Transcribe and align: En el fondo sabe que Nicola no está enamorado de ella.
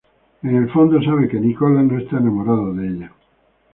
En 0.41 0.55
el 0.55 0.67
fondo 0.71 0.99
sabe 1.03 1.27
que 1.29 1.39
Nicola 1.39 1.83
no 1.83 1.95
está 1.99 2.17
enamorado 2.17 2.73
de 2.73 2.87
ella. 2.87 3.11